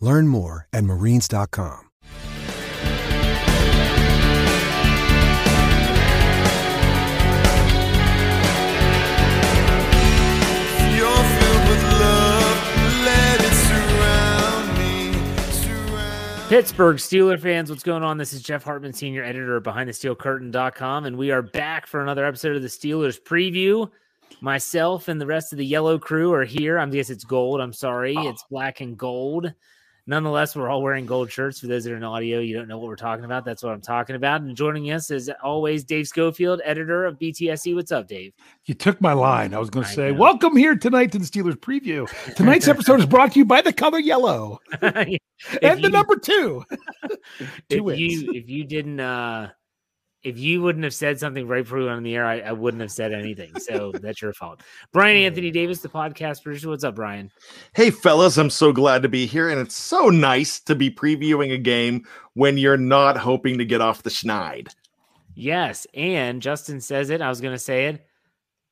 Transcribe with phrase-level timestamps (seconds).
[0.00, 1.90] Learn more at marines.com.
[10.94, 12.58] You're filled with love,
[13.04, 15.12] let it surround me.
[15.52, 18.18] Surround Pittsburgh Steeler fans, what's going on?
[18.18, 22.54] This is Jeff Hartman, senior editor of BehindTheSteelCurtain.com, and we are back for another episode
[22.54, 23.90] of the Steelers preview.
[24.40, 26.78] Myself and the rest of the yellow crew are here.
[26.78, 27.60] I guess it's gold.
[27.60, 28.28] I'm sorry, ah.
[28.28, 29.52] it's black and gold.
[30.08, 31.60] Nonetheless, we're all wearing gold shirts.
[31.60, 33.44] For those that are in audio, you don't know what we're talking about.
[33.44, 34.40] That's what I'm talking about.
[34.40, 37.74] And joining us is always Dave Schofield, editor of BTSC.
[37.74, 38.32] What's up, Dave?
[38.64, 39.52] You took my line.
[39.52, 42.08] I was going to say, welcome here tonight to the Steelers preview.
[42.36, 45.18] Tonight's episode is brought to you by the color yellow and
[45.60, 46.64] the number two.
[47.68, 48.00] if wins.
[48.00, 49.50] you if you didn't uh
[50.22, 52.52] if you wouldn't have said something right before we went on the air, I, I
[52.52, 53.58] wouldn't have said anything.
[53.60, 54.62] So that's your fault.
[54.92, 56.68] Brian Anthony Davis, the podcast producer.
[56.68, 57.30] What's up, Brian?
[57.74, 59.48] Hey, fellas, I'm so glad to be here.
[59.48, 63.80] And it's so nice to be previewing a game when you're not hoping to get
[63.80, 64.68] off the schneid.
[65.34, 67.20] Yes, and Justin says it.
[67.20, 68.04] I was going to say it.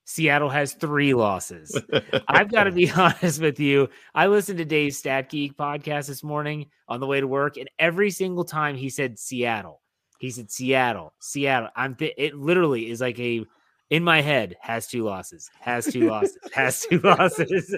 [0.05, 1.81] Seattle has three losses.
[2.29, 3.89] I've got to be honest with you.
[4.15, 7.69] I listened to Dave's Stat Geek podcast this morning on the way to work, and
[7.79, 9.81] every single time he said Seattle,
[10.19, 11.69] he said Seattle, Seattle.
[11.77, 13.45] I'm th- it literally is like a
[13.91, 17.77] in my head has two losses, has two losses, has two losses.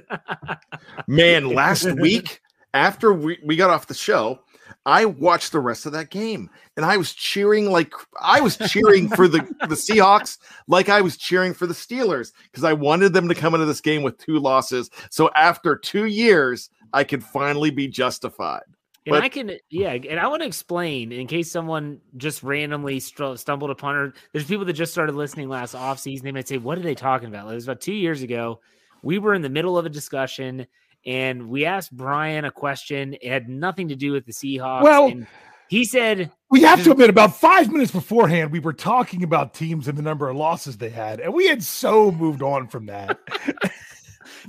[1.06, 2.41] Man, last week,
[2.75, 4.41] after we, we got off the show,
[4.87, 9.09] I watched the rest of that game and I was cheering like I was cheering
[9.09, 13.28] for the, the Seahawks like I was cheering for the Steelers because I wanted them
[13.28, 14.91] to come into this game with two losses.
[15.10, 18.62] So after two years, I could finally be justified.
[19.09, 23.01] And But- I can, yeah, and I want to explain in case someone just randomly
[23.01, 24.13] str- stumbled upon her.
[24.33, 26.21] There's people that just started listening last offseason.
[26.21, 27.51] They might say, What are they talking about?
[27.51, 28.61] It was about two years ago.
[29.03, 30.67] We were in the middle of a discussion
[31.07, 33.15] and we asked Brian a question.
[33.15, 34.83] It had nothing to do with the Seahawks.
[34.83, 35.27] Well- and
[35.71, 39.89] he said, We have to admit, about five minutes beforehand, we were talking about teams
[39.89, 43.19] and the number of losses they had, and we had so moved on from that.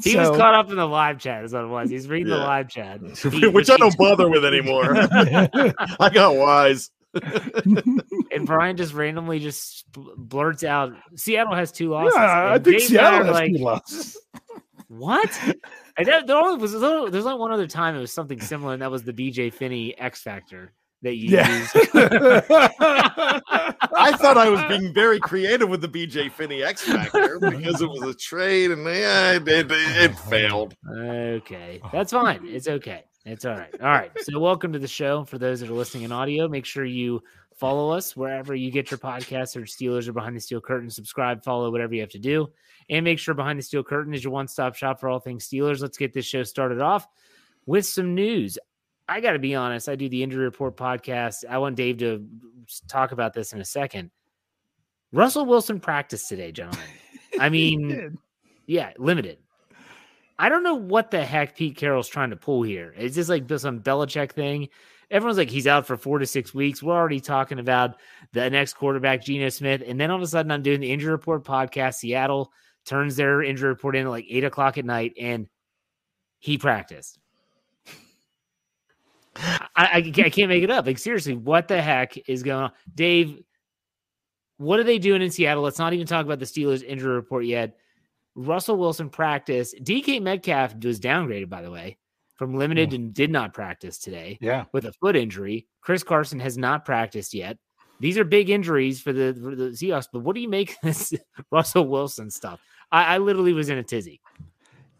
[0.04, 1.90] He was caught up in the live chat, is what it was.
[1.90, 3.00] He's reading the live chat.
[3.32, 4.96] He- Which I don't bother with anymore.
[4.98, 6.92] I got wise.
[7.14, 12.14] and Brian just randomly just bl- blurts out, Seattle has two losses.
[12.16, 14.18] Yeah, I think Dave and I Seattle are has like, two losses.
[14.90, 15.40] What?
[15.98, 18.82] And that, there only was there's only one other time it was something similar, and
[18.82, 20.72] that was the BJ Finney X Factor
[21.02, 21.60] that you Yeah.
[21.60, 21.76] used.
[24.02, 27.90] I thought I was being very creative with the BJ Finney X Factor because it
[27.90, 30.76] was a trade and yeah, uh, it, oh, it, it failed.
[30.92, 31.90] okay, oh.
[31.92, 32.42] that's fine.
[32.46, 33.04] It's okay.
[33.26, 33.74] It's all right.
[33.82, 34.12] All right.
[34.22, 35.26] So, welcome to the show.
[35.26, 37.22] For those that are listening in audio, make sure you
[37.56, 40.90] follow us wherever you get your podcasts or Steelers or Behind the Steel Curtain.
[40.90, 42.48] Subscribe, follow, whatever you have to do.
[42.90, 45.48] And make sure Behind the Steel Curtain is your one stop shop for all things
[45.48, 45.82] Steelers.
[45.82, 47.08] Let's get this show started off
[47.66, 48.58] with some news.
[49.10, 49.90] I got to be honest.
[49.90, 51.44] I do the Injury Report podcast.
[51.50, 52.28] I want Dave to
[52.88, 54.12] talk about this in a second.
[55.12, 56.86] Russell Wilson practiced today, gentlemen.
[57.40, 58.20] I mean,
[58.68, 59.40] yeah, limited.
[60.38, 62.94] I don't know what the heck Pete Carroll's trying to pull here.
[62.96, 64.70] Is this like some Belichick thing?
[65.10, 66.84] Everyone's like, he's out for four to six weeks.
[66.84, 67.96] We're already talking about
[68.32, 69.82] the next quarterback, Geno Smith.
[69.86, 71.96] And then all of a sudden, I'm doing the injury report podcast.
[71.96, 72.54] Seattle
[72.86, 75.48] turns their injury report in at like eight o'clock at night, and
[76.38, 77.18] he practiced.
[79.76, 80.86] I, I, can't make it up.
[80.86, 82.72] Like, seriously, what the heck is going on?
[82.94, 83.42] Dave,
[84.58, 85.64] what are they doing in Seattle?
[85.64, 87.78] Let's not even talk about the Steelers injury report yet.
[88.36, 89.76] Russell Wilson practiced.
[89.84, 91.98] DK Metcalf was downgraded, by the way,
[92.36, 92.96] from limited hmm.
[92.96, 94.66] and did not practice today Yeah.
[94.74, 95.68] with a foot injury.
[95.82, 97.58] Chris Carson has not practiced yet.
[98.00, 100.08] These are big injuries for the, for the Seahawks.
[100.12, 101.14] But what do you make of this
[101.52, 102.62] Russell Wilson stuff?
[102.92, 104.22] I, I literally was in a tizzy.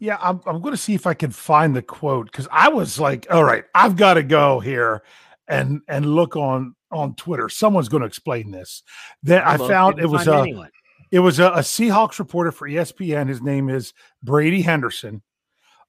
[0.00, 2.98] Yeah, I'm, I'm going to see if I can find the quote because I was
[2.98, 5.02] like, all right, I've got to go here.
[5.50, 7.48] and and look on on Twitter.
[7.48, 8.82] Someone's going to explain this.
[9.22, 10.70] Then I Look, found it was a
[11.10, 13.28] it was a, a Seahawks reporter for ESPN.
[13.28, 13.92] His name is
[14.22, 15.22] Brady Henderson.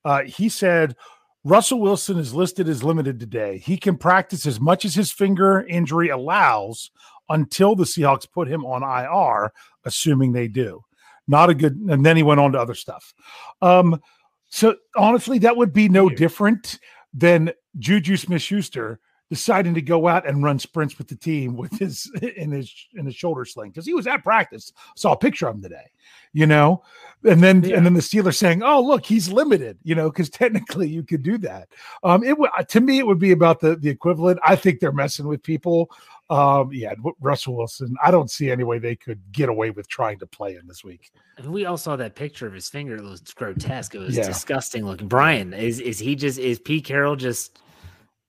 [0.03, 0.95] Uh, he said
[1.43, 3.59] Russell Wilson is listed as limited today.
[3.59, 6.89] He can practice as much as his finger injury allows
[7.29, 9.53] until the Seahawks put him on IR,
[9.85, 10.81] assuming they do.
[11.27, 11.75] Not a good.
[11.77, 13.13] And then he went on to other stuff.
[13.61, 14.01] Um,
[14.49, 16.79] so honestly, that would be no different
[17.13, 21.71] than Juju Smith Schuster deciding to go out and run sprints with the team with
[21.79, 24.73] his in his in his shoulder sling because he was at practice.
[24.97, 25.89] Saw a picture of him today,
[26.33, 26.83] you know,
[27.23, 27.77] and then Yeah.
[27.77, 31.23] and then the Steelers saying, "Oh, look, he's limited," you know, because technically you could
[31.23, 31.69] do that.
[32.03, 34.37] Um, it would to me it would be about the the equivalent.
[34.45, 35.89] I think they're messing with people.
[36.31, 37.93] Um, yeah, Russell Wilson.
[38.01, 40.81] I don't see any way they could get away with trying to play him this
[40.81, 41.11] week.
[41.45, 42.95] We all saw that picture of his finger.
[42.95, 43.93] It was grotesque.
[43.95, 44.27] It was Yeah.
[44.27, 45.09] disgusting looking.
[45.09, 47.59] Brian, is is he just is Pete Carroll just?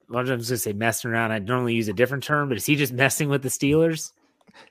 [0.08, 1.31] Well, I'm just gonna say messing around.
[1.31, 4.10] I normally use a different term, but is he just messing with the Steelers?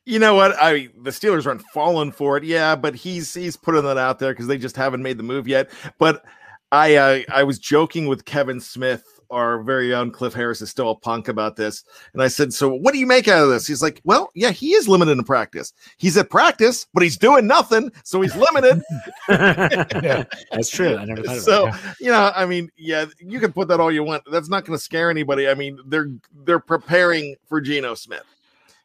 [0.06, 0.54] You know what?
[0.62, 4.33] I the Steelers aren't falling for it, yeah, but he's he's putting that out there
[4.33, 5.69] because they just haven't made the move yet.
[5.98, 6.24] But
[6.72, 10.92] I uh, I was joking with Kevin Smith, our very own Cliff Harris is still
[10.92, 11.83] a punk about this,
[12.13, 14.51] and I said, "So what do you make out of this?" He's like, "Well, yeah,
[14.51, 15.74] he is limited in practice.
[15.98, 18.81] He's at practice, but he's doing nothing, so he's limited."
[19.30, 20.24] Yeah.
[20.51, 20.98] That's true.
[20.98, 21.75] I never thought about so it.
[22.00, 24.24] you know, I mean, yeah, you can put that all you want.
[24.31, 25.48] That's not going to scare anybody.
[25.48, 26.12] I mean, they're
[26.44, 28.25] they're preparing for Geno Smith.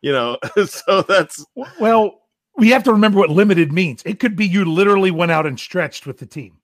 [0.02, 1.44] You know, so that's
[1.80, 2.22] Well,
[2.56, 4.02] we have to remember what limited means.
[4.04, 6.58] It could be you literally went out and stretched with the team.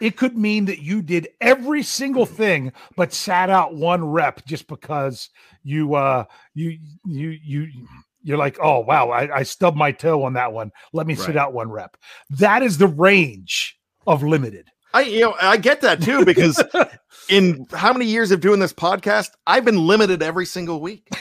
[0.00, 4.66] It could mean that you did every single thing but sat out one rep just
[4.68, 5.30] because
[5.62, 6.24] you uh
[6.54, 7.68] you you you
[8.22, 10.72] you're like, oh wow, I, I stubbed my toe on that one.
[10.92, 11.96] Let me sit out one rep.
[12.30, 14.68] That is the range of limited.
[14.94, 16.62] I you know I get that too because
[17.28, 21.08] in how many years of doing this podcast, I've been limited every single week.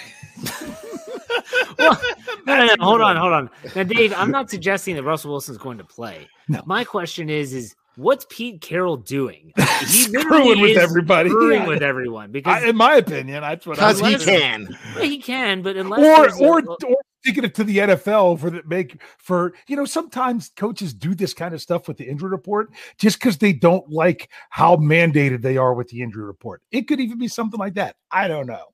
[1.78, 2.00] Well,
[2.46, 3.50] no, no, no, hold on, hold on.
[3.76, 6.28] Now, Dave, I'm not suggesting that Russell Wilson's going to play.
[6.48, 6.62] No.
[6.66, 9.52] My question is, is what's Pete Carroll doing?
[9.84, 11.30] He Screwing with everybody.
[11.30, 11.68] screwing Yeah.
[11.68, 14.78] with everyone because I, in my opinion, that's what I Because he can.
[14.96, 18.40] well, he can, but unless or there's a- or or taking it to the NFL
[18.40, 22.06] for the make for you know sometimes coaches do this kind of stuff with the
[22.08, 26.62] injury report just because they don't like how mandated they are with the injury report.
[26.72, 27.98] It could even be something like that.
[28.10, 28.66] I don't know.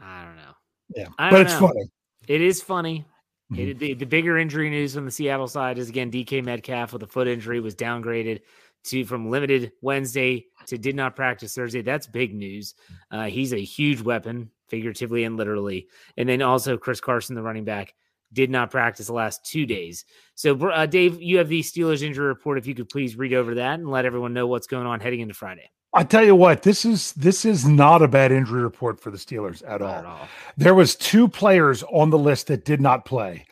[0.00, 0.52] I don't know.
[0.94, 1.68] Yeah, I but don't it's know.
[1.68, 1.84] funny.
[2.26, 3.04] It is funny.
[3.52, 3.70] Mhm.
[3.70, 7.02] It, the, the bigger injury news on the Seattle side is again DK Metcalf with
[7.02, 8.40] a foot injury was downgraded
[8.84, 11.82] to from limited Wednesday to did not practice Thursday.
[11.82, 12.74] That's big news.
[13.10, 15.88] Uh, he's a huge weapon, figuratively and literally.
[16.16, 17.94] And then also Chris Carson, the running back,
[18.32, 20.04] did not practice the last two days.
[20.34, 22.58] So, uh, Dave, you have the Steelers injury report.
[22.58, 25.20] If you could please read over that and let everyone know what's going on heading
[25.20, 25.70] into Friday.
[25.96, 29.16] I tell you what, this is this is not a bad injury report for the
[29.16, 29.88] Steelers at all.
[29.88, 30.28] at all.
[30.56, 33.46] There was two players on the list that did not play.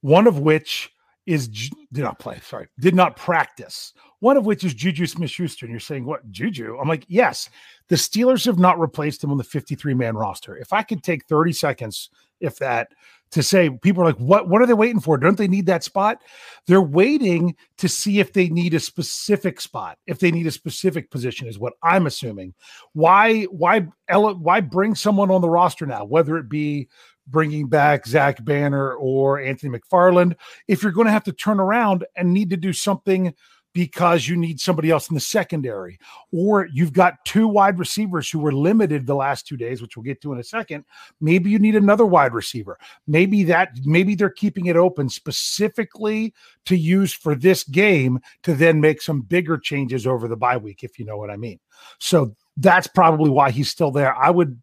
[0.00, 0.92] One of which
[1.26, 2.40] is did not play.
[2.42, 3.92] Sorry, did not practice.
[4.20, 5.66] One of which is Juju Smith-Schuster.
[5.66, 6.78] And you're saying what Juju?
[6.78, 7.48] I'm like, yes.
[7.88, 10.56] The Steelers have not replaced him on the 53 man roster.
[10.56, 12.10] If I could take 30 seconds,
[12.40, 12.92] if that,
[13.32, 14.48] to say people are like, what?
[14.48, 15.16] What are they waiting for?
[15.16, 16.18] Don't they need that spot?
[16.66, 21.10] They're waiting to see if they need a specific spot, if they need a specific
[21.10, 22.54] position, is what I'm assuming.
[22.92, 23.44] Why?
[23.44, 23.86] Why?
[24.08, 26.04] Why bring someone on the roster now?
[26.04, 26.88] Whether it be
[27.26, 30.34] bringing back Zach Banner or Anthony McFarland,
[30.66, 33.32] if you're going to have to turn around and need to do something
[33.72, 35.98] because you need somebody else in the secondary,
[36.32, 40.04] or you've got two wide receivers who were limited the last two days, which we'll
[40.04, 40.84] get to in a second.
[41.20, 42.78] Maybe you need another wide receiver.
[43.06, 46.34] Maybe that, maybe they're keeping it open specifically
[46.66, 50.82] to use for this game to then make some bigger changes over the bye week,
[50.82, 51.60] if you know what I mean.
[51.98, 54.14] So that's probably why he's still there.
[54.16, 54.60] I would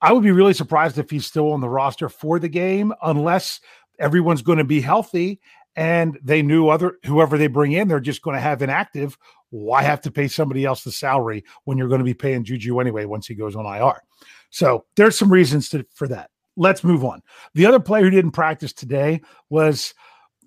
[0.00, 3.60] I would be really surprised if he's still on the roster for the game, unless
[3.98, 5.40] everyone's going to be healthy
[5.78, 9.16] and they knew other whoever they bring in, they're just going to have inactive.
[9.50, 12.80] Why have to pay somebody else the salary when you're going to be paying Juju
[12.80, 14.02] anyway once he goes on IR?
[14.50, 16.30] So there's some reasons to, for that.
[16.56, 17.22] Let's move on.
[17.54, 19.94] The other player who didn't practice today was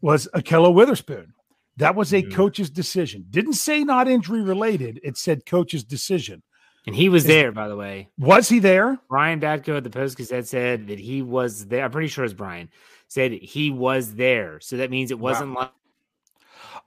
[0.02, 1.34] was Ahkello Witherspoon.
[1.78, 2.34] That was a Mhm.
[2.34, 3.26] coach's decision.
[3.30, 5.00] Didn't say not injury related.
[5.04, 6.44] It said coach's decision.
[6.88, 8.10] And he was Is- there, by the way.
[8.18, 8.98] Was he there?
[9.08, 11.86] Brian Batko at the Post Gazette said that he was there.
[11.86, 12.70] I'm pretty sure it's Brian
[13.12, 14.62] said he was there.
[14.62, 15.72] So that means it wasn't like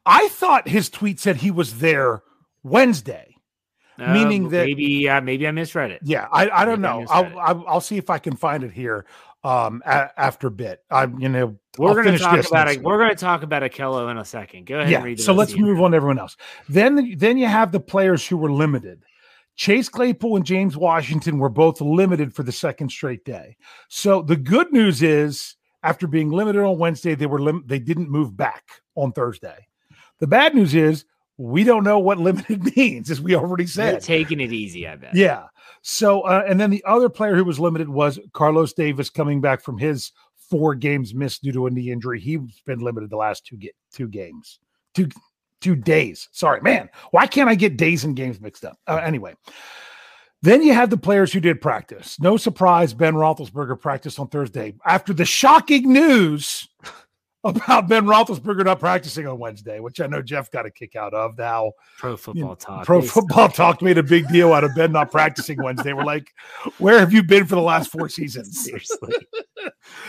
[0.06, 2.22] I thought his tweet said he was there
[2.62, 3.36] Wednesday.
[3.98, 6.00] Meaning Uh, that- maybe uh, maybe I misread it.
[6.02, 7.06] Yeah, I, I don't Maybe know.
[7.10, 9.04] I'll, I'll I'll see if I can find it here
[9.44, 10.82] um a, after a bit.
[10.90, 12.82] I'm you know We're going to talk about it.
[12.82, 14.66] We're going to talk about Ahkello in a second.
[14.66, 15.22] Go ahead and yeah.
[15.22, 16.38] So let's move on to everyone else.
[16.70, 19.04] Then then you have the players who were limited.
[19.56, 23.56] Chase Claypool and James Washington were both limited for the second straight day.
[23.88, 25.54] So the good news is,
[25.84, 28.64] after being limited on Wednesday, they were lim- they didn't move back
[28.96, 29.66] on Thursday.
[30.18, 31.04] The bad news is
[31.36, 34.02] we don't know what limited means, as we already They're said.
[34.02, 35.14] taking it easy, I bet.
[35.14, 35.44] Yeah.
[35.82, 39.60] So, uh, and then the other player who was limited was Carlos Davis coming back
[39.62, 40.12] from his
[40.50, 42.20] four games missed due to a knee injury.
[42.20, 44.60] He's been limited the last two get two games,
[44.94, 45.08] two
[45.60, 46.28] two days.
[46.32, 46.88] Sorry, man.
[47.10, 48.78] Why can't I get days and games mixed up?
[48.86, 49.34] Uh, anyway.
[50.44, 52.20] Then you have the players who did practice.
[52.20, 56.68] No surprise, Ben Roethlisberger practiced on Thursday after the shocking news
[57.44, 61.12] about Ben Roethlisberger not practicing on Wednesday, which I know Jeff got a kick out
[61.12, 61.36] of.
[61.36, 62.86] Now, Pro football talk.
[62.86, 65.92] Pro Football Talk made a big deal out of Ben not practicing Wednesday.
[65.92, 66.32] We're like,
[66.78, 68.64] where have you been for the last four seasons?
[68.64, 69.14] Seriously.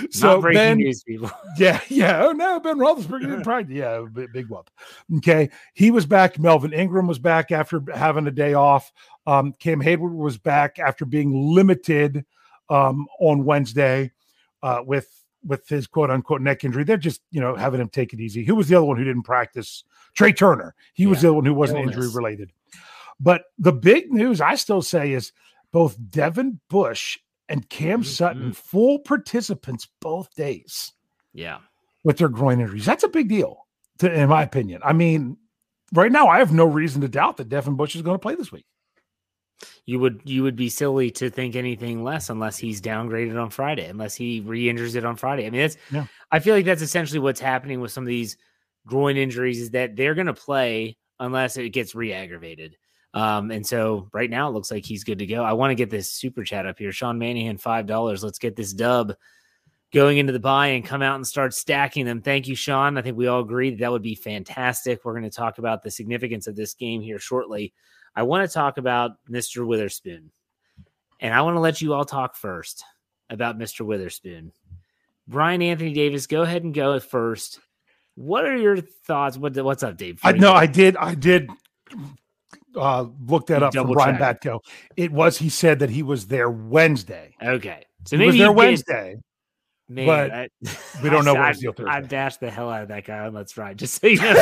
[0.10, 1.32] So Ben, news, people.
[1.58, 2.26] yeah, yeah.
[2.26, 3.76] Oh no, Ben Roethlisberger didn't practice.
[3.76, 4.70] Yeah, big, big whoop.
[5.18, 6.38] Okay, he was back.
[6.40, 8.92] Melvin Ingram was back after having a day off.
[9.26, 12.26] Um, Cam Heyward was back after being limited
[12.70, 14.12] um, on Wednesday
[14.62, 15.10] uh, with
[15.46, 16.84] with his quote unquote neck injury.
[16.84, 18.44] They're just you know having him take it easy.
[18.44, 19.84] Who was the other one who didn't practice?
[20.18, 20.76] Trai Turner.
[20.94, 21.96] He was the one who wasn't illness.
[21.96, 22.52] injury related.
[23.20, 25.32] But the big news I still say is
[25.72, 28.56] both Devin Bush and Cam Sutton Mhm.
[28.56, 30.94] full participants both days
[31.34, 31.60] Yeah.
[32.04, 32.86] with their groin injuries.
[32.86, 33.68] That's a big deal,
[34.00, 34.82] to, in my opinion.
[34.84, 35.38] I mean,
[35.94, 38.36] right now, I have no reason to doubt that Devin Bush is going to play
[38.36, 38.66] this week.
[39.86, 43.88] You would you would be silly to think anything less unless he's downgraded on Friday,
[43.88, 45.46] unless he re-injures it on Friday.
[45.46, 46.08] I mean, that's Yeah.
[46.32, 48.38] I feel like that's essentially what's happening with some of these
[48.86, 52.78] groin injuries is that they're going to play unless it gets re-aggravated.
[53.14, 55.42] Um, and so right now it looks like he's good to go.
[55.44, 56.92] I want to get this super chat up here.
[56.92, 58.24] Sean Manahan, five dollars.
[58.24, 59.16] Let's get this dub
[59.94, 62.22] going into the buy and come out and start stacking them.
[62.22, 62.98] Thank you, Sean.
[62.98, 65.06] I think we all agree that that would be fantastic.
[65.06, 67.74] We're going to talk about the significance of this game here shortly.
[68.16, 69.66] I want to talk about Mr.
[69.66, 70.32] Witherspoon.
[71.20, 72.84] And I want to let you all talk first
[73.30, 73.86] about Mr.
[73.86, 74.52] Witherspoon.
[75.28, 77.60] Brian Anthony Davis, go ahead and go first.
[78.16, 79.38] What are your thoughts?
[79.38, 80.20] What, what's up, Dave?
[80.24, 80.96] I know I did.
[80.98, 81.50] I did
[82.76, 84.18] uh, look that You up from Brian.
[84.18, 84.60] Batko.
[84.96, 87.36] It was he said that he was there Wednesday.
[87.42, 87.86] Okay.
[88.06, 89.18] So he maybe was there Wednesday.
[89.88, 90.50] Man, but I-
[91.04, 92.08] we don't know I, what was I Thursday.
[92.10, 94.34] bashed the hell out of that guy on Let's Ride, just so you know.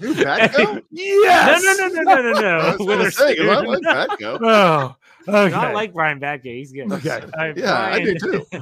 [0.00, 0.82] Who, Batko?
[0.90, 1.62] yes.
[1.78, 2.58] No, no, no, no, no, no, no.
[2.58, 4.38] I was gonna say, 'cause I like Batko.
[4.42, 4.96] Oh,
[5.28, 5.50] okay.
[5.50, 6.44] Not like Brian Batko.
[6.44, 6.90] He's good.
[6.92, 7.20] Okay.
[7.20, 8.46] All right, Yeah, I do too.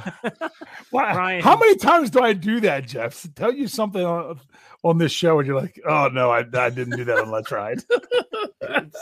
[0.91, 3.27] Why- Brian- How many times do I do that, Jeff?
[3.35, 4.39] Tell you something on,
[4.83, 7.51] on this show, and you're like, "Oh no, I, I didn't do that on Let's
[7.51, 7.81] Ride."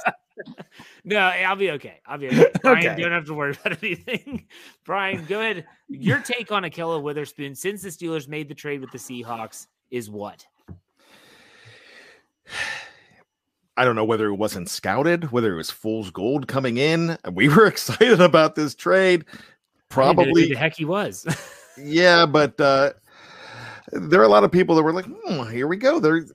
[1.04, 2.00] no, I'll be okay.
[2.06, 2.50] I'll be okay.
[2.62, 2.96] Brian, Okay.
[2.96, 4.46] you don't have to worry about anything.
[4.84, 5.66] Brian, go ahead.
[5.88, 10.08] Your take on Ahkello Witherspoon since the Steelers made the trade with the Seahawks is
[10.10, 10.46] what?
[13.80, 17.16] I don't know whether it wasn't scouted, whether it was fool's gold coming in.
[17.32, 19.24] We were excited about this trade.
[19.24, 21.26] I didn't know who Probably, the heck he was.
[21.78, 22.92] yeah, but uh,
[23.92, 26.26] there are a lot of people that were like, hmm, "Here we go." They're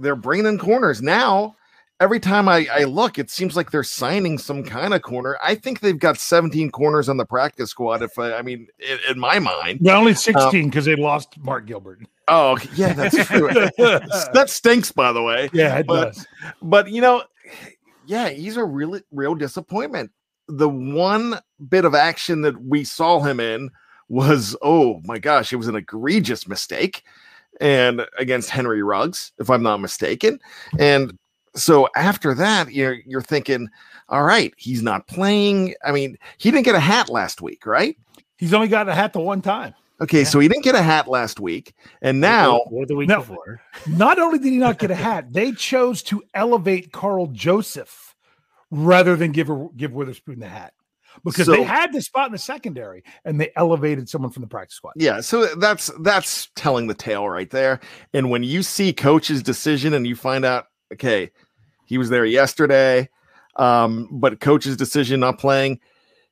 [0.00, 1.54] they're bringing in corners now.
[2.00, 5.38] Every time I, I look, it seems like they're signing some kind of corner.
[5.40, 8.02] I think they've got 17 corners on the practice squad.
[8.02, 11.66] If I, I mean, in, in my mind, Well, only 16 because they lost Mark
[11.66, 12.00] Gilbert.
[12.28, 13.48] Oh okay, yeah, that's true.
[13.48, 15.48] that stinks, by the way.
[15.52, 16.26] yeah, it But- does.
[16.62, 17.22] but you know,
[18.06, 20.10] yeah, he's a really real disappointment.
[20.48, 23.70] The one bit of action that we saw him in
[24.08, 27.02] was, oh my gosh, it was an egregious mistake,
[27.60, 30.38] and against Henry Ruggs, if I'm not mistaken.
[30.78, 31.18] And
[31.56, 33.68] so after that, you're you're thinking,
[34.08, 35.74] all right, he's not playing.
[35.84, 37.96] I mean, he didn't get a hat last week, right?
[38.38, 39.74] He's only got a hat the one time.
[40.00, 41.72] Okay, so he didn't get a hat last week,
[42.02, 43.20] and now or the week No.
[43.20, 43.62] before.
[43.86, 48.14] Not only did he not get a hat, they chose to elevate Karl Joseph
[48.70, 50.74] rather than give her, give Witherspoon the hat
[51.24, 54.76] because they had the spot in the secondary and they elevated someone from the practice
[54.76, 54.92] squad.
[54.96, 57.80] Yeah, so that's that's telling the tale right there.
[58.12, 61.30] And when you see coach's decision and you find out, okay,
[61.86, 63.08] he was there yesterday,
[63.56, 65.80] um, but coach's decision not playing,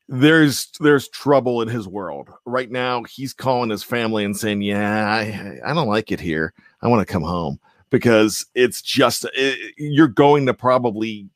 [0.08, 3.02] there's there's trouble in his world right now.
[3.04, 6.52] He's calling his family and saying, "Yeah, I, I don't like it here.
[6.82, 7.58] I want to come home
[7.90, 11.28] because it's just it, you're going to probably."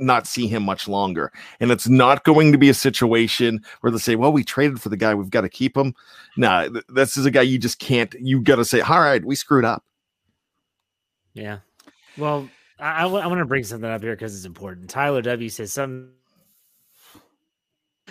[0.00, 3.98] not see him much longer and it's not going to be a situation where they
[3.98, 5.92] say well we traded for the guy we've got to keep him
[6.38, 8.14] no, th- this is a guy you just can't.
[8.14, 9.84] You got to say, all right, we screwed up.
[11.34, 11.58] Yeah.
[12.16, 12.48] Well,
[12.78, 14.88] I, I want to bring something up here because it's important.
[14.88, 16.12] Tyler W says some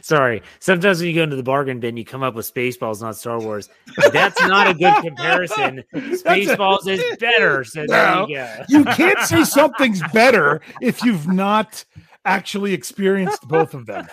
[0.07, 0.41] Sorry.
[0.59, 3.41] Sometimes when you go into the bargain bin, you come up with Spaceballs, not Star
[3.41, 3.67] Wars.
[4.13, 5.83] That's not a good comparison.
[5.93, 7.65] Spaceballs is better.
[7.65, 8.63] So there you go.
[8.69, 11.83] You can't say something's better if you've not
[12.23, 14.07] actually experienced both of them.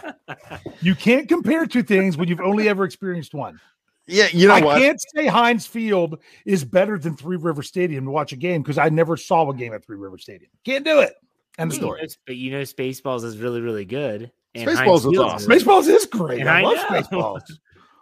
[0.81, 3.61] You can't compare two things when you've only ever experienced one.
[4.09, 4.79] Yeah, you know I what?
[4.81, 8.79] can't say Heinz Field is better than Three River Stadium to watch a game because
[8.79, 10.51] I never saw a game at Three River Stadium.
[10.65, 11.15] Can't do it.
[11.57, 12.09] End of You story.
[12.27, 14.33] but you know, Spaceballs is really, really good.
[14.55, 15.49] And Spaceballs Heinz is awesome.
[15.49, 16.41] really- Spaceballs is great.
[16.41, 17.01] And I, I love know.
[17.01, 17.41] Spaceballs.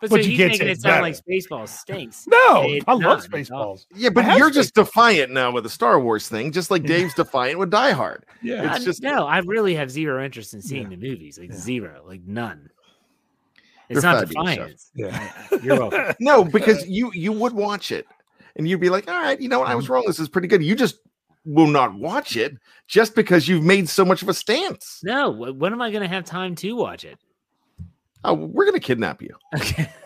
[0.02, 1.02] But, but so you he's can't making it it's sound better.
[1.02, 2.26] like Spaceballs stinks.
[2.26, 3.22] No, It's I love not.
[3.22, 3.86] Spaceballs.
[3.94, 4.86] Yeah, but you're just Spaceballs.
[4.86, 8.26] defiant now with the Star Wars thing, just like Dave's defiant with Die Hard.
[8.42, 8.74] Yeah.
[8.74, 10.96] It's I- just- no, I really have zero interest in seeing Yeah.
[10.96, 11.38] the movies.
[11.38, 11.56] Like Yeah.
[11.56, 12.68] zero, like none.
[13.88, 14.90] You're It's not fabulous, defiance.
[14.96, 15.32] Yeah.
[15.62, 16.14] You're welcome.
[16.20, 18.08] No, because you you would watch it
[18.56, 19.68] and you'd be like, all right, you know what?
[19.68, 19.92] I was mm-hmm.
[19.92, 20.04] wrong.
[20.08, 20.64] This is pretty good.
[20.64, 20.96] You just
[21.44, 22.54] will not watch it
[22.86, 25.00] just because you've made so much of a stance.
[25.02, 27.18] No, when am I going to have time to watch it?
[28.24, 29.34] Oh, we're gonna kidnap you.
[29.54, 29.88] Okay.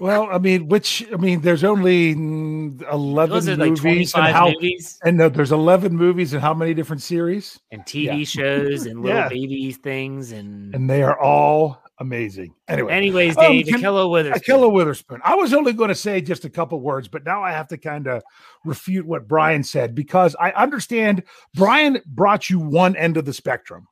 [0.00, 4.32] Well, I mean, which I mean, there's only eleven Was it like movies, 25 and
[4.36, 8.22] how movies and no, there's eleven movies and how many different series, and TV Yeah.
[8.24, 9.28] shows and little Yeah.
[9.28, 12.54] baby things and, and they are all amazing.
[12.68, 14.42] Anyway, anyways, Um, can- Ahkello Witherspoon.
[14.42, 15.20] Ahkello Witherspoon.
[15.24, 17.78] I was only going to say just a couple words, but now I have to
[17.78, 18.22] kind of
[18.64, 21.22] refute what Brian said because I understand
[21.54, 23.86] Brian brought you one end of the spectrum.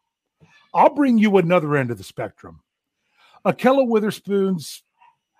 [0.74, 2.60] I'll bring you another end of the spectrum.
[3.46, 4.82] Ahkello Witherspoon's,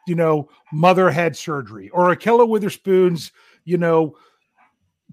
[0.07, 3.33] you know, mother had surgery, or Ahkello Witherspoon's,
[3.65, 4.17] you know,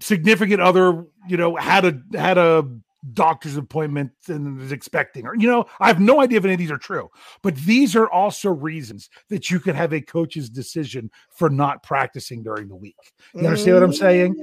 [0.00, 2.66] significant other, you know, had a had a
[3.12, 5.34] doctor's appointment and is expecting her.
[5.34, 7.10] You know, I have no idea if any of these are true,
[7.42, 12.42] but these are also reasons that you could have a coach's decision for not practicing
[12.42, 12.96] during the week.
[13.34, 14.34] You understand what I'm saying?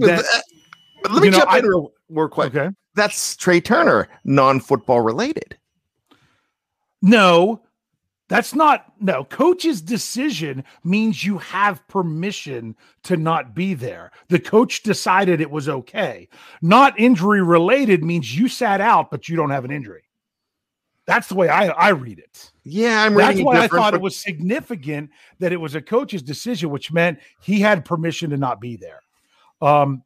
[0.00, 0.40] That- uh,
[1.02, 2.54] but let me know, jump I- in real, real quick.
[2.56, 2.74] Okay.
[2.94, 5.56] That's Trai Turner, non-football related.
[7.00, 7.62] No,
[8.28, 9.24] that's not no.
[9.24, 14.12] Coach's decision means you have permission to not be there.
[14.28, 16.28] The coach decided it was okay.
[16.60, 20.02] Not injury related means you sat out, but you don't have an injury.
[21.06, 22.52] That's the way I, I read it.
[22.64, 23.36] Yeah, I'm reading.
[23.36, 27.18] That's why I thought it was significant that it was a coach's decision, which meant
[27.40, 29.00] he had permission to not be there.
[29.62, 30.02] Um,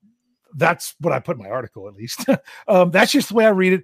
[0.54, 2.24] that's what I put in my article, at least.
[2.68, 3.82] um, that's just the way I read it.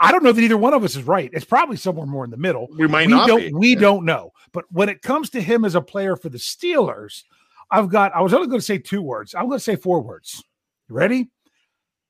[0.00, 1.30] I don't know that either one of us is right.
[1.32, 2.68] It's probably somewhere more in the middle.
[2.76, 3.52] We might we not don't be.
[3.52, 3.80] we Yeah.
[3.80, 4.32] don't know.
[4.52, 7.24] But when it comes to him as a player for the Steelers,
[7.70, 9.34] I've got I was only going to say two words.
[9.34, 10.42] I'm going to say four words.
[10.88, 11.30] You ready?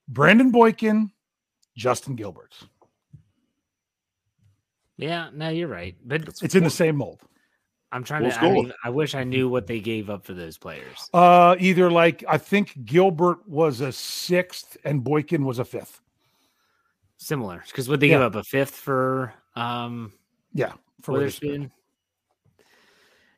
[0.07, 1.11] Brandon Boykin,
[1.77, 2.55] Justin Gilbert.
[4.97, 5.97] Yeah, no, you're right.
[6.05, 7.23] But It's in the same mold.
[7.91, 8.41] I'm trying Fool's to.
[8.41, 11.09] I, mean, I wish I knew what they gave up for those players.
[11.15, 16.01] Uh, either like I think Gilbert was a sixth and Boykin was a fifth.
[17.19, 20.13] Similar, because would they give up a fifth for um
[20.55, 21.51] Yeah, for Witherspoon.
[21.51, 21.73] Witherspoon?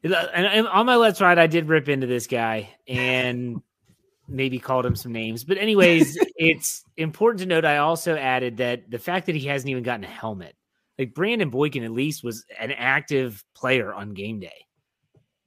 [0.03, 3.61] And, and on my let's ride, I did rip into this guy and
[4.29, 5.45] maybe called him some names.
[5.45, 7.65] But anyways, it's important to note.
[7.65, 10.57] I also added that the fact that he hasn't even gotten a helmet,
[10.99, 14.67] like Brandon Boykin, at least was an active player on game day.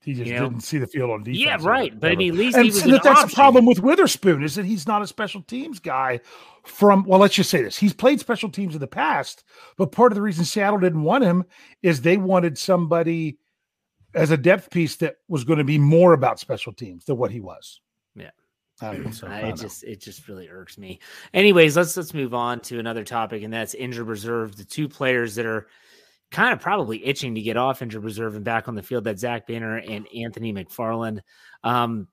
[0.04, 0.50] He just You know?
[0.50, 1.40] didn't see the field on defense.
[1.40, 1.98] Yeah, right.
[1.98, 3.36] But I mean, at least and he was so an that's the option.
[3.36, 6.20] problem with Witherspoon is that he's not a special teams guy.
[6.66, 9.44] From well, let's just say this: he's played special teams in the past,
[9.78, 11.44] but part of the reason Seattle didn't want him
[11.82, 13.38] is they wanted somebody
[14.14, 17.32] as a depth piece that was going to be more about special teams than what
[17.32, 17.82] he was.
[18.16, 18.30] Yeah.
[18.82, 19.56] I so, I I- it know.
[19.56, 21.00] just it just really irks me.
[21.34, 24.56] Anyways, let's let's move on to another topic, and that's injured reserve.
[24.56, 25.68] The two players that are
[26.34, 29.06] kind of probably itching to get off injured reserve and back on the field.
[29.06, 31.20] that Zach Banner and Anthony McFarland.
[31.64, 32.08] Um,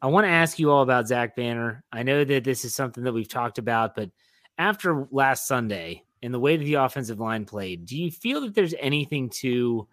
[0.00, 1.82] I want to ask you all about Zach Banner.
[1.90, 4.10] I know that this is something that we've talked about, but
[4.58, 8.54] after last Sunday and the way that the offensive line played, do you feel that
[8.54, 9.88] there's anything to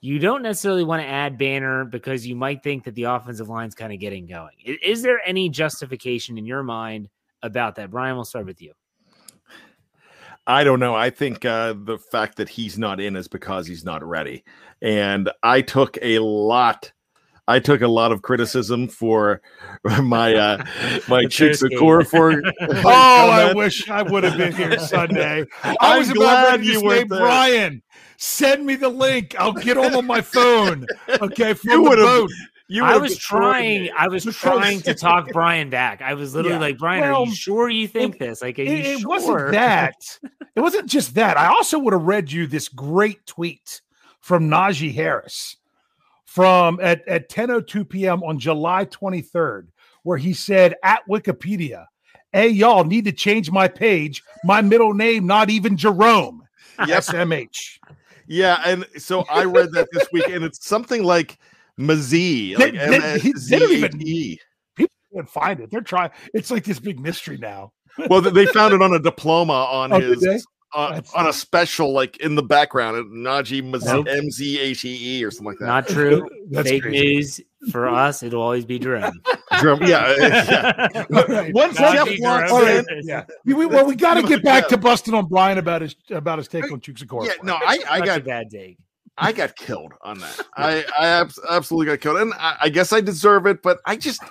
[0.00, 3.74] you don't necessarily want to add Banner because you might think that the offensive line's
[3.74, 4.54] kind of getting going.
[4.64, 7.08] Is, there any justification in your mind
[7.42, 7.90] about that?
[7.90, 8.72] Brian, we'll start with you.
[10.46, 10.94] I don't know.
[10.94, 14.44] I think uh, the fact that he's not in is because he's not ready.
[14.80, 16.92] And I took a lot.
[17.48, 19.40] I took a lot of criticism for
[20.02, 20.64] my uh,
[21.08, 21.76] my The chicks Thursday.
[21.76, 22.42] core for.
[22.60, 25.44] Oh, I wish I would have been here Sunday.
[25.64, 27.20] I I'm was about glad ready to you weren't there.
[27.20, 27.82] Brian,
[28.16, 29.34] send me the link.
[29.38, 30.86] I'll get on on my phone.
[31.08, 32.30] Okay, from You the would've- boat.
[32.68, 33.90] You I was trying.
[33.96, 36.02] I was Because- trying to talk Brian back.
[36.02, 36.60] I was literally Yeah.
[36.60, 38.42] like, Brian, are you sure you think this?
[38.42, 39.08] Like, are you it, it sure?
[39.08, 39.94] wasn't that.
[40.56, 41.36] It wasn't just that.
[41.36, 43.82] I also would have read you this great tweet
[44.22, 45.56] from Najee Harris
[46.24, 48.22] from at, at 10:02 p.m.
[48.22, 49.66] on July 23rd,
[50.02, 51.84] where he said at Wikipedia,
[52.32, 54.22] Hey, y'all need to change my page.
[54.44, 56.42] My middle name, not even Jerome.
[56.78, 57.02] Yep.
[57.02, 57.78] SMH.
[58.26, 61.38] Yeah, and so I read that this week, and it's something like
[61.78, 64.38] Mazee, like They- they- they don't even- M-A-Z-E.
[65.14, 65.70] Can't find it.
[65.70, 66.10] They're trying.
[66.34, 67.72] It's like this big mystery now.
[68.10, 70.38] Well, they found it on a diploma on Oh, his they?
[70.74, 74.06] uh, on a special, like in the background, Najee Nope.
[74.10, 75.66] M Z H E E or something like that.
[75.66, 76.28] Not true.
[76.50, 77.14] That's Fake crazy.
[77.14, 77.40] news
[77.72, 78.22] for us.
[78.22, 79.18] It'll always be Jerome.
[79.60, 81.04] Drum- yeah, yeah.
[81.08, 81.54] Right.
[81.54, 82.84] Once Not Jeff be walks All right.
[82.86, 83.24] in, Yeah.
[83.46, 86.36] We, we- well, we got to get back to busting on Brian about his about
[86.36, 88.76] his take on Chuks and yeah, no, I, I Such a bad take.
[89.18, 90.40] I got killed on that.
[90.56, 93.96] I I abs- absolutely got killed, and I, I guess I deserve it, but I
[93.96, 94.22] just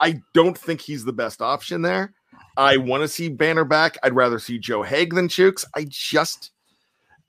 [0.00, 2.14] I don't think he's the best option there.
[2.56, 3.96] I want to see Banner back.
[4.02, 5.64] I'd rather see Joe Haeg than Chuks.
[5.74, 6.50] I just,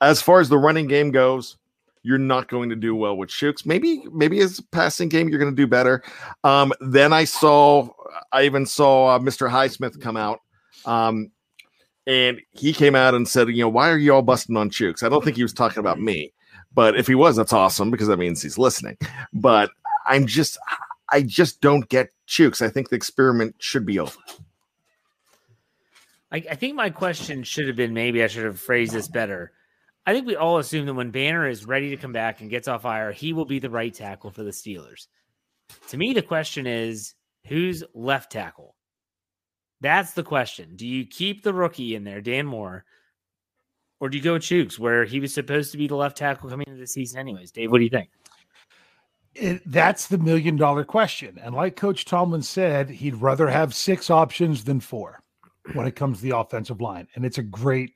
[0.01, 1.57] as far as the running game goes,
[2.01, 3.65] you're not going to do well with Chuks.
[3.65, 6.03] Maybe maybe as a passing game, you're going to do better.
[6.43, 7.87] Um, then I saw,
[8.33, 9.49] I even saw uh, Mr.
[9.49, 10.41] Highsmith come out.
[10.85, 11.31] Um,
[12.05, 15.03] and he came out and said, you know, why are you all busting on Chuks?
[15.03, 16.33] I don't think he was talking about me.
[16.73, 18.97] But if he was, that's awesome because that means he's listening.
[19.31, 19.71] But
[20.05, 20.57] I'm just,
[21.11, 22.61] I just don't get Chuks.
[22.61, 24.17] I think the experiment should be over.
[26.31, 29.51] I, I think my question should have been maybe I should have phrased this better.
[30.05, 32.67] I think we all assume that when Banner is ready to come back and gets
[32.67, 35.07] off IR, he will be the right tackle for the Steelers.
[35.89, 37.13] To me, the question is
[37.47, 38.75] who's left tackle?
[39.79, 40.75] That's the question.
[40.75, 42.85] Do you keep the rookie in there, Dan Moore,
[43.99, 46.49] or do you go with Chuks, where he was supposed to be the left tackle
[46.49, 47.51] coming into the season, anyways?
[47.51, 48.09] Dave, what do you think?
[49.35, 51.39] it, that's the million dollar question.
[51.41, 55.19] And like Coach Tomlin said, he'd rather have six options than four
[55.73, 57.07] when it comes to the offensive line.
[57.15, 57.93] And it's a great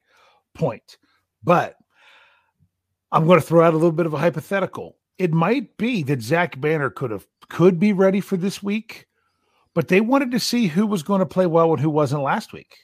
[0.54, 0.98] point.
[1.44, 1.76] But
[3.12, 4.98] I'm going to throw out a little bit of a hypothetical.
[5.18, 9.08] It might be that Zach Banner could have could be ready for this week,
[9.74, 12.52] but they wanted to see who was going to play well and who wasn't last
[12.52, 12.76] week.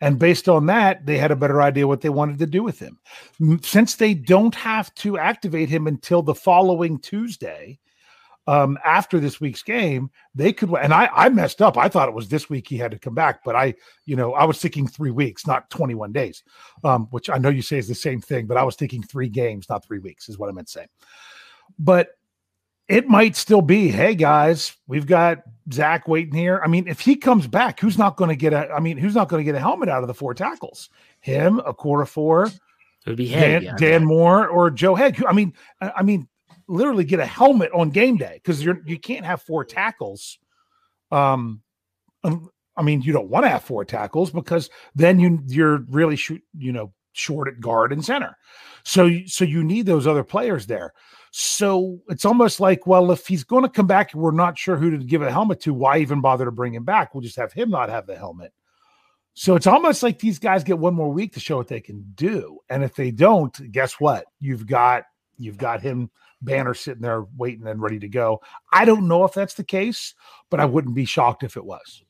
[0.00, 2.78] And based on that, they had a better idea what they wanted to do with
[2.78, 2.98] him.
[3.62, 7.78] Since they don't have to activate him until the following Tuesday,
[8.48, 10.72] um, after this week's game, they could.
[10.72, 11.76] And I, I messed up.
[11.76, 13.74] I thought it was this week he had to come back, but I,
[14.06, 16.42] you know, I was thinking three weeks, not 21 days,
[16.82, 19.28] um, which I know you say is the same thing, but I was thinking three
[19.28, 20.86] games, not three weeks, is what I meant to say.
[21.78, 22.17] But
[22.88, 26.60] it might still be, hey guys, we've got Zach waiting here.
[26.64, 28.70] I mean, if he comes back, who's not going to get a?
[28.72, 30.88] I mean, who's not going to get a helmet out of the four tackles?
[31.20, 32.52] Him, a quarter four, It
[33.06, 33.76] would be Dan, Haeg.
[33.76, 36.28] Dan Moore, or Joe who- I mean, I mean,
[36.66, 40.38] literally get a helmet on game day because you're you can't have four tackles.
[41.10, 41.62] Um,
[42.24, 46.16] um, I mean, you don't want to have four tackles because then you you're really
[46.16, 48.36] shoot you know short at guard and center.
[48.84, 50.92] So so you need those other players there.
[51.30, 54.76] So it's almost like, well, if he's going to come back, and we're not sure
[54.76, 55.74] who to give a helmet to.
[55.74, 57.14] Why even bother to bring him back?
[57.14, 58.52] We'll just have him not have the helmet.
[59.34, 62.12] So it's almost like these guys get one more week to show what they can
[62.16, 62.58] do.
[62.68, 64.24] And if they don't, guess what?
[64.40, 65.04] You've got
[65.36, 66.10] you've got him
[66.42, 68.40] banner sitting there waiting and ready to go.
[68.72, 70.14] I don't know if that's the case,
[70.50, 72.02] but I wouldn't be shocked if it was.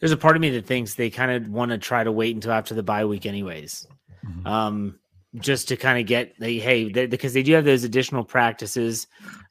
[0.00, 2.34] there's a part of me that thinks they kind of want to try to wait
[2.34, 3.86] until after the bye week, anyways,
[4.26, 4.46] Mhm.
[4.46, 4.98] um,
[5.40, 9.06] just to kind of get the hey, they, because they do have those additional practices.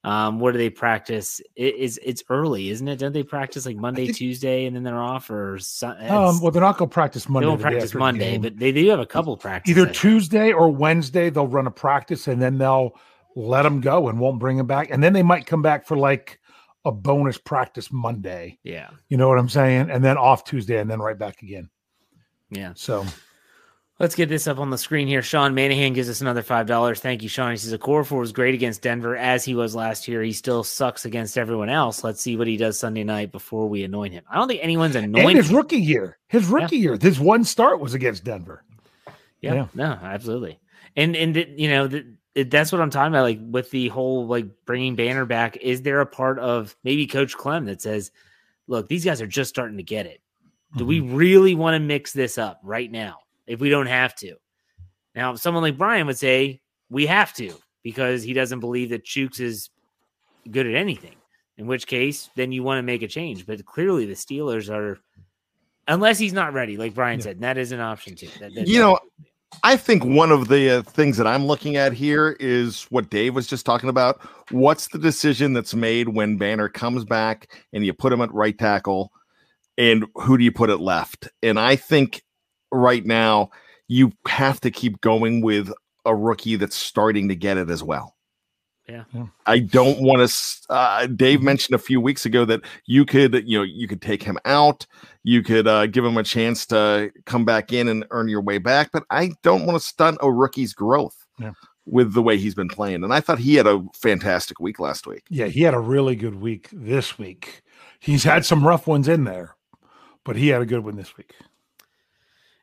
[0.05, 1.41] Um, what do they practice?
[1.55, 2.97] It is it's early, isn't it?
[2.97, 6.51] Don't they practice like Monday, think- Tuesday, and then they're off, or some, Um, well,
[6.51, 7.47] they're not going to practice they Monday.
[7.47, 9.77] don't practice the Monday, but they do have a couple practices.
[9.77, 12.91] either Tuesday or Wednesday they'll run a practice and then they'll
[13.35, 14.89] let them go and won't bring them back.
[14.91, 16.39] And then they might come back for like
[16.85, 18.59] a bonus practice Monday.
[18.63, 19.89] Yeah, You know what I'm saying?
[19.89, 21.69] And then off Tuesday and then right back again.
[22.49, 22.73] yeah.
[22.75, 23.05] So
[23.99, 25.21] Let's get this up on the screen here.
[25.21, 26.99] Sean Manahan gives us another five dollars.
[26.99, 27.51] Thank you, Sean.
[27.51, 30.23] He says Okorafor was great against Denver as he was last year.
[30.23, 32.03] He still sucks against everyone else.
[32.03, 34.23] Let's see what he does Sunday night before we anoint him.
[34.29, 35.37] I don't think anyone's and anointed.
[35.37, 38.63] his rookie year, his rookie year, his one start was against Denver.
[39.41, 39.67] Yeah, Yeah.
[39.75, 40.59] no, absolutely.
[40.95, 43.23] And and th- you know th- it- that's what I'm talking about.
[43.23, 47.35] Like with the whole like bringing Banner back, is there a part of maybe Coach
[47.37, 48.11] Clem that says,
[48.65, 50.19] "Look, these guys are just starting to get it.
[50.77, 51.15] Do we Mm-hmm.
[51.15, 54.35] really want to mix this up right now if we don't have to?"
[55.15, 57.53] Now, someone like Brian would say we have to
[57.83, 59.69] because he doesn't believe that Chuks is
[60.49, 61.15] good at anything.
[61.57, 63.45] In which case, then you want to make a change.
[63.45, 64.97] But clearly, the Steelers are,
[65.87, 67.25] unless he's not ready, like Brian Yeah.
[67.25, 68.29] said, and that is an option too.
[68.39, 68.99] That- that- You know,
[69.61, 73.35] I think one of the uh, things that I'm looking at here is what Dave
[73.35, 74.19] was just talking about.
[74.49, 78.57] What's the decision that's made when Banner comes back and you put him at right
[78.57, 79.11] tackle,
[79.77, 81.27] and who do you put at left?
[81.43, 82.23] And I think
[82.73, 83.49] right now
[83.87, 85.71] you have to keep going with
[86.05, 88.15] a rookie that's starting to get it as well.
[88.89, 89.05] Yeah.
[89.13, 89.27] Yeah.
[89.45, 90.73] I don't want to.
[90.73, 94.21] Uh, Dave mentioned a few weeks ago that you could, you know, you could take
[94.21, 94.85] him out,
[95.23, 98.57] you could uh, give him a chance to come back in and earn your way
[98.57, 98.89] back.
[98.91, 101.15] But I don't want to stunt a rookie's growth.
[101.39, 101.53] Yeah.
[101.85, 103.03] with the way he's been playing.
[103.03, 105.23] And I thought he had a fantastic week last week.
[105.29, 107.63] Yeah, he had a really good week this week.
[107.99, 109.55] He's had some rough ones in there,
[110.23, 111.33] but he had a good one this week.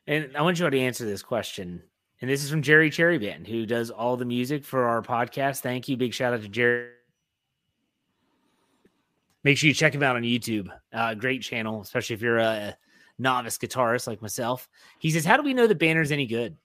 [0.07, 1.81] And I want you all to answer this question.
[2.21, 5.59] And this is from Jerry Cherry Band, who does all the music for our podcast.
[5.61, 5.97] Thank you.
[5.97, 6.89] Big shout out to Jerry.
[9.43, 10.67] Make sure you check him out on YouTube.
[10.93, 12.77] Uh, great channel, especially if you're a
[13.17, 14.69] novice guitarist like myself.
[14.99, 16.55] He says, How do we know that Banner's any good?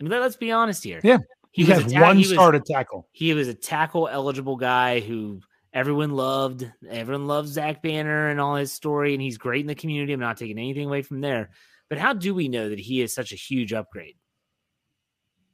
[0.00, 1.00] I mean, let- let's be honest here.
[1.04, 1.18] Yeah,
[1.50, 3.06] He, was has ta- one he was- tackle.
[3.12, 5.40] he was a tackle eligible guy who
[5.74, 6.70] everyone loved.
[6.88, 10.12] Everyone loves Zach Banner and all his story, and he's great in the community.
[10.14, 11.50] I'm not taking anything away from there.
[11.88, 14.16] But how do we know that he is such a huge upgrade?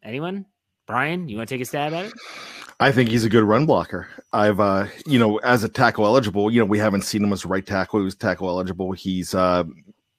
[0.03, 0.47] Anyone?
[0.87, 2.13] Brian, you want to take a stab at it?
[2.81, 4.09] I think he's a good run blocker.
[4.33, 7.45] I've, uh, you know, as a tackle eligible, you know, we haven't seen him as
[7.45, 8.01] a right tackle.
[8.01, 8.93] He was tackle eligible.
[8.93, 9.65] He's, uh,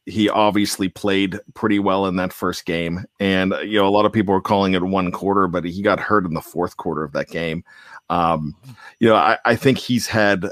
[0.05, 3.03] he obviously played pretty well in that first game.
[3.19, 5.81] And, uh, you know, a lot of people were calling it one quarter, but he
[5.81, 7.63] got hurt in the fourth quarter of that game.
[8.09, 8.55] Um,
[8.99, 10.47] you know, I, I think he's had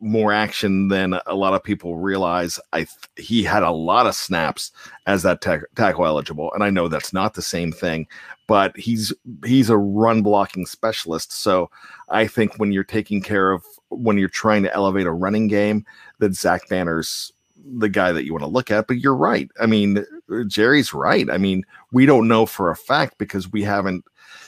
[0.00, 2.58] more action than a lot of people realize.
[2.72, 4.72] I th- he had a lot of snaps
[5.06, 8.06] as that tack tackle eligible, and I know that's not the same thing,
[8.46, 9.12] but he's
[9.44, 11.32] he's a run blocking specialist.
[11.32, 11.70] So
[12.08, 15.84] I think when you're taking care of when you're trying to elevate a running game,
[16.18, 17.32] that Zach Banner's
[17.78, 18.86] the guy that you want to look at.
[18.86, 19.50] But you're right.
[19.60, 20.04] I mean,
[20.46, 21.28] Jerry's right.
[21.30, 24.04] I mean, we don't know for a fact because we haven't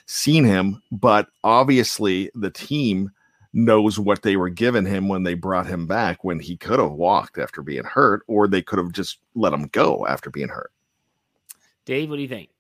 [0.07, 3.11] seen him, but obviously the team
[3.53, 6.93] knows what they were giving him when they brought him back when he could have
[6.93, 10.73] walked after being hurt or they could have just let him go after being hurt.
[11.85, 12.51] Dave, what do you think?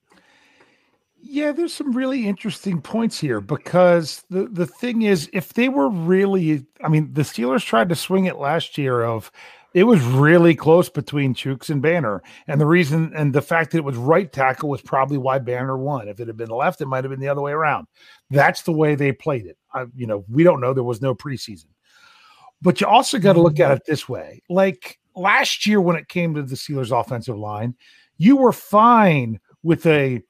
[1.20, 5.90] Yeah, there's some really interesting points here because the the thing is, if they were
[5.90, 9.32] really, I mean, the Steelers tried to swing it last year of
[9.78, 13.78] it was really close between Chuks and Banner, and the reason and the fact that
[13.78, 16.08] it was right tackle was probably why Banner won.
[16.08, 17.86] If it had been left, it might have been the other way around.
[18.30, 19.56] That's the way they played it.
[19.72, 20.74] I, you know, we don't know.
[20.74, 21.66] There was no preseason,
[22.60, 26.08] but you also got to look at it this way: like last year when it
[26.08, 27.74] came to the Steelers' offensive line,
[28.16, 30.22] you were fine with a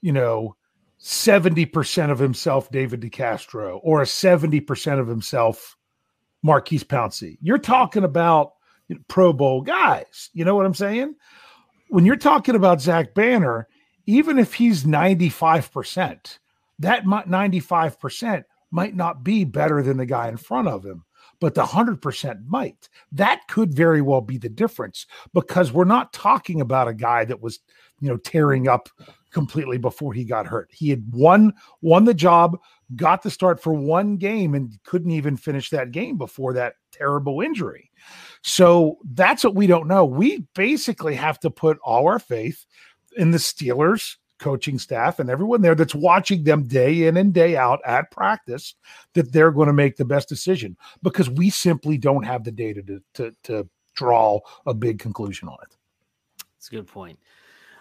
[0.00, 0.56] you know,
[1.00, 5.76] 70% of himself, David DeCastro, or a 70% of himself,
[6.42, 7.38] Maurkice Pouncey.
[7.40, 8.52] You're talking about
[9.08, 10.30] Pro Bowl guys.
[10.32, 11.14] You know what I'm saying?
[11.88, 13.68] When you're talking about Zach Banner,
[14.06, 16.38] even if he's 95%,
[16.80, 21.04] that 95% might not be better than the guy in front of him,
[21.40, 22.88] but the 100% might.
[23.12, 27.40] That could very well be the difference because we're not talking about a guy that
[27.40, 27.60] was,
[28.00, 28.88] you know, tearing up
[29.30, 30.70] completely before he got hurt.
[30.72, 32.58] He had won won the job,
[32.96, 37.40] got the start for one game and couldn't even finish that game before that terrible
[37.40, 37.87] injury.
[38.42, 40.04] So that's what we don't know.
[40.04, 42.66] We basically have to put all our faith
[43.16, 47.56] in the Steelers coaching staff and everyone there that's watching them day in and day
[47.56, 48.74] out at practice
[49.14, 52.82] that they're going to make the best decision because we simply don't have the data
[52.82, 55.76] to to, to draw a big conclusion on it.
[56.54, 57.18] That's a good point.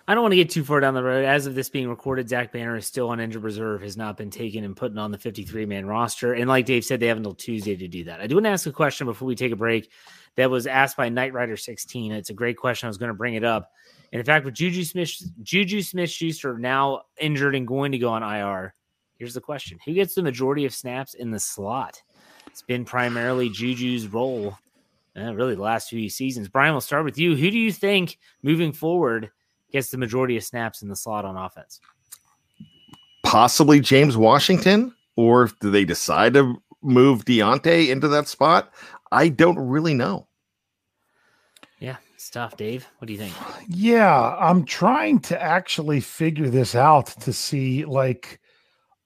[0.09, 1.25] I don't want to get too far down the road.
[1.25, 4.29] As of this being recorded, Zach Banner is still on injured reserve, has not been
[4.29, 6.33] taken and put on the 53 man roster.
[6.33, 8.21] And like Dave said, they have until Tuesday to do that.
[8.21, 9.91] I do want to ask a question before we take a break
[10.37, 12.11] that was asked by Knight Rider 16.
[12.11, 12.87] It's a great question.
[12.87, 13.71] I was going to bring it up.
[14.13, 18.09] And in fact, with Juju Smith, Juju Smith Schuster now injured and going to go
[18.09, 18.73] on IR,
[19.17, 22.01] here's the question Who gets the majority of snaps in the slot?
[22.45, 24.57] It's been primarily Juju's role,
[25.17, 26.47] uh, really, the last few seasons.
[26.47, 27.35] Brian, we'll start with you.
[27.35, 29.29] Who do you think moving forward
[29.71, 31.81] gets the majority of snaps in the slot on offense?
[33.23, 38.71] Possibly James Washington, or do they decide to move Diontae into that spot?
[39.11, 40.26] I don't really know.
[42.29, 42.57] Tough.
[42.57, 43.33] Dave, what do you think?
[43.67, 48.39] Yeah, I'm trying to actually figure this out to see like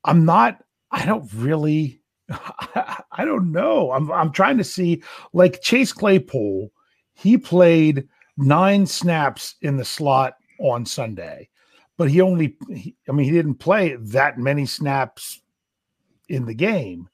[0.04, 3.92] I'm not I don't really I don't know.
[3.92, 5.04] I'm I'm trying to see
[5.34, 6.72] like Chase Claypool,
[7.14, 8.08] he played
[8.38, 11.50] 9 snaps in the slot on Sunday.
[11.98, 15.42] But he only he, I mean he didn't play that many snaps
[16.30, 17.10] in the game.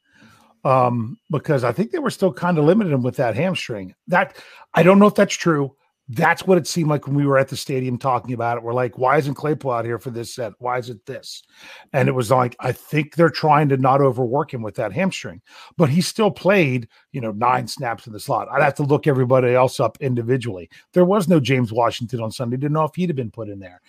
[0.64, 3.94] Um because I think they were still kind of limited him with that hamstring.
[4.08, 4.38] That
[4.74, 5.76] I don't know if that's true
[6.10, 8.64] that's what it seemed like when we were at the stadium talking about it.
[8.64, 10.54] We're like, why isn't Claypool out here for this set?
[10.60, 11.44] Why is it this?
[11.92, 15.42] And it was like, I think they're trying to not overwork him with that hamstring,
[15.76, 18.48] but he still played, you know, nine snaps in the slot.
[18.50, 20.70] I'd have to look everybody else up individually.
[20.94, 22.56] There was no James Washington on Sunday.
[22.56, 23.82] Didn't know if he'd have been put in there.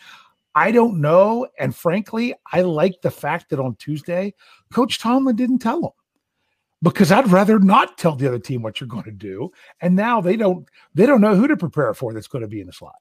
[0.54, 1.46] I don't know.
[1.60, 4.34] And frankly, I like the fact that on Tuesday,
[4.72, 5.90] Coach Tomlin didn't tell him
[6.82, 9.50] because I'd rather not tell the other team what you're going to do.
[9.80, 12.60] And now they don't they don't know who to prepare for that's going to be
[12.60, 12.96] in the slot.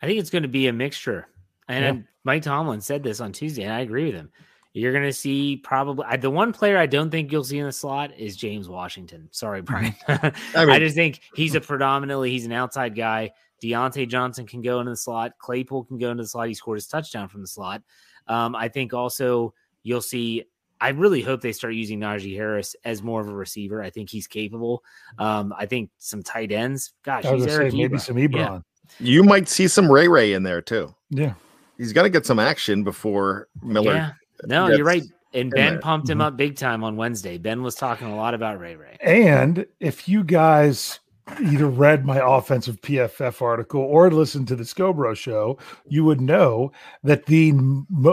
[0.00, 1.28] I think it's going to be a mixture.
[1.68, 2.02] And Yeah.
[2.24, 4.30] Mike Tomlin said this on Tuesday, and I agree with him.
[4.74, 7.72] You're going to see probably the one player I don't think you'll see in the
[7.72, 9.28] slot is James Washington.
[9.30, 9.94] Sorry, Brian.
[10.08, 13.32] I, I just think he's a predominantly he's an outside guy.
[13.62, 15.38] Diontae Johnson can go into the slot.
[15.38, 16.48] Claypool can go into the slot.
[16.48, 17.82] He scored his touchdown from the slot.
[18.28, 20.44] Um, I think also you'll see.
[20.82, 23.80] I really hope they start using Najee Harris as more of a receiver.
[23.82, 24.82] I think he's capable.
[25.18, 26.92] Um, I think some tight ends.
[27.04, 28.00] Gosh, I he's gonna say Eric maybe Ebron.
[28.00, 28.26] some Yeah.
[28.26, 28.64] Ebron.
[28.98, 30.94] You might see some Ray Ray in there too.
[31.10, 31.34] Yeah.
[31.78, 33.94] He's got to get some action before Miller.
[33.94, 34.10] Yeah.
[34.44, 35.04] No, gets you're right.
[35.34, 36.22] And Ben pumped him Mhm.
[36.24, 37.38] up big time on Wednesday.
[37.38, 38.98] Ben was talking a lot about Ray Ray.
[39.00, 41.00] And if you guys
[41.40, 45.58] either read my offensive PFF article or listened to the Scobro show,
[45.88, 46.72] you would know
[47.04, 47.52] that the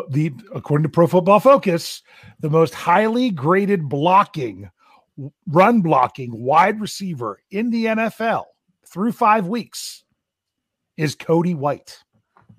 [0.10, 2.02] the according to Pro Football Focus,
[2.40, 4.70] the most highly graded blocking,
[5.48, 8.46] run blocking wide receiver in the NFL
[8.86, 10.04] through five weeks
[10.98, 12.04] is Cody White.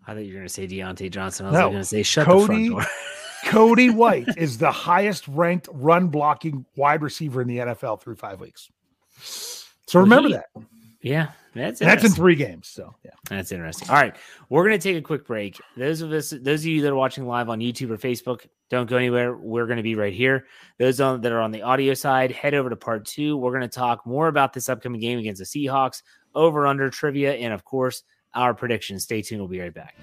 [0.06, 1.46] I thought you were going to say Diontae Johnson.
[1.46, 2.90] I was No, going to say shut Cody- the front door.
[3.46, 8.40] Cody White is the highest ranked run blocking wide receiver in the NFL through five
[8.40, 8.68] weeks.
[9.90, 10.46] So remember He- that.
[11.02, 12.68] yeah, that's that's in three games.
[12.68, 13.10] So yeah.
[13.28, 13.88] That's interesting.
[13.90, 14.14] All right,
[14.48, 15.60] we're gonna take a quick break.
[15.76, 18.88] Those of us, those of you that are watching live on YouTube or Facebook, don't
[18.88, 19.36] go anywhere.
[19.36, 20.46] We're gonna be right here.
[20.78, 23.36] Those on, that are on the audio side, head over to part two.
[23.36, 26.02] We're gonna talk more about this upcoming game against the Seahawks,
[26.36, 29.02] over under trivia, and of course our predictions.
[29.02, 29.40] Stay tuned.
[29.40, 29.96] We'll be right back.